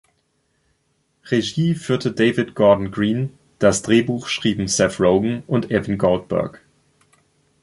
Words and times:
Regie 1.25 1.75
führte 1.75 2.11
David 2.11 2.55
Gordon 2.55 2.89
Green, 2.89 3.37
das 3.59 3.83
Drehbuch 3.83 4.29
schrieben 4.29 4.67
Seth 4.67 4.99
Rogen 4.99 5.43
und 5.45 5.69
Evan 5.69 5.99
Goldberg. 5.99 6.63